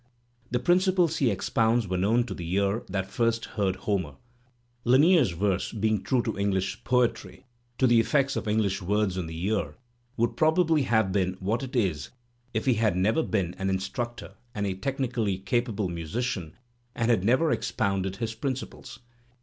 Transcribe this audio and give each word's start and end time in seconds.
The 0.49 0.57
principles 0.57 1.17
he 1.17 1.29
expounds 1.29 1.87
were 1.87 1.95
known 1.95 2.23
to 2.23 2.33
the 2.33 2.51
ear 2.55 2.83
that 2.89 3.05
first 3.11 3.45
heard 3.53 3.75
Homer. 3.75 4.15
Lanier's 4.83 5.29
verse, 5.29 5.71
being 5.71 6.01
true 6.01 6.23
to 6.23 6.35
Eng 6.39 6.49
lish 6.49 6.83
poetry, 6.83 7.45
to 7.77 7.85
the 7.85 7.99
effects 7.99 8.35
of 8.35 8.47
English 8.47 8.81
words 8.81 9.15
on 9.15 9.27
the 9.27 9.45
ear, 9.45 9.75
would 10.17 10.35
probably 10.35 10.81
have 10.81 11.11
been 11.11 11.33
what 11.39 11.61
it 11.61 11.75
is 11.75 12.09
if 12.51 12.65
he 12.65 12.73
had 12.73 12.95
never 12.95 13.21
been 13.21 13.53
an 13.59 13.69
in 13.69 13.77
structor 13.77 14.33
and 14.55 14.65
a 14.65 14.73
technically 14.73 15.37
capable 15.37 15.87
musician 15.87 16.57
and 16.95 17.11
had 17.11 17.23
never 17.23 17.51
expounded 17.51 18.15
his 18.15 18.33
principles. 18.33 19.01